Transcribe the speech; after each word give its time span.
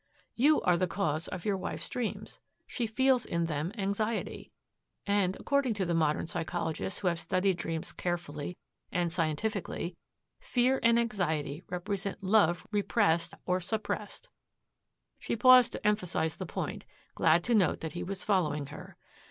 "You 0.33 0.61
are 0.61 0.77
the 0.77 0.87
cause 0.87 1.27
of 1.27 1.45
your 1.45 1.57
wife's 1.57 1.87
dreams. 1.87 2.39
She 2.65 2.87
feels 2.87 3.23
in 3.23 3.45
them 3.45 3.71
anxiety. 3.77 4.51
And, 5.05 5.35
according 5.39 5.75
to 5.75 5.85
the 5.85 5.93
modern 5.93 6.25
psychologists 6.25 7.01
who 7.01 7.07
have 7.07 7.19
studied 7.19 7.57
dreams 7.59 7.91
carefully 7.91 8.57
and 8.91 9.11
scientifically, 9.11 9.95
fear 10.39 10.79
and 10.81 10.97
anxiety 10.97 11.61
represent 11.69 12.23
love 12.23 12.65
repressed 12.71 13.35
or 13.45 13.59
suppressed." 13.61 14.27
She 15.19 15.35
paused 15.35 15.71
to 15.73 15.87
emphasize 15.87 16.35
the 16.37 16.47
point, 16.47 16.83
glad 17.13 17.43
to 17.43 17.53
note 17.53 17.81
that 17.81 17.93
he 17.93 18.01
was 18.03 18.23
following 18.23 18.65
her. 18.73 18.97